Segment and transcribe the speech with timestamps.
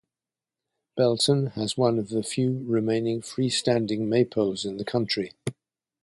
[0.97, 5.33] Belton has one of the few remaining free-standing maypoles in the country.